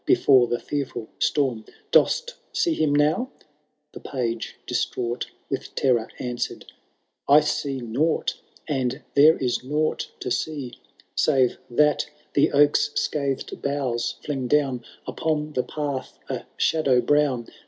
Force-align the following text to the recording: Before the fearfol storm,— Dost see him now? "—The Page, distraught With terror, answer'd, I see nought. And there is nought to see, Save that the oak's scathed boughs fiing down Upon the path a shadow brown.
Before 0.03 0.47
the 0.47 0.57
fearfol 0.57 1.09
storm,— 1.19 1.63
Dost 1.91 2.33
see 2.53 2.73
him 2.73 2.91
now? 2.91 3.29
"—The 3.91 3.99
Page, 3.99 4.55
distraught 4.65 5.29
With 5.47 5.75
terror, 5.75 6.07
answer'd, 6.17 6.65
I 7.29 7.41
see 7.41 7.81
nought. 7.81 8.33
And 8.67 9.03
there 9.13 9.37
is 9.37 9.63
nought 9.63 10.09
to 10.21 10.31
see, 10.31 10.73
Save 11.13 11.59
that 11.69 12.09
the 12.33 12.51
oak's 12.51 12.89
scathed 12.95 13.61
boughs 13.61 14.15
fiing 14.23 14.47
down 14.47 14.83
Upon 15.05 15.53
the 15.53 15.61
path 15.61 16.17
a 16.27 16.45
shadow 16.57 16.99
brown. 16.99 17.45